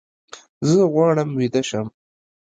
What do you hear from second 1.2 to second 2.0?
ویده شم